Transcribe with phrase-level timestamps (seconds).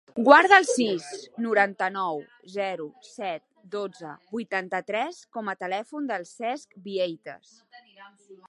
[0.27, 1.03] Guarda el sis,
[1.45, 2.23] noranta-nou,
[2.55, 3.45] zero, set,
[3.77, 7.59] dotze, vuitanta-tres com a telèfon del Cesc Vieites.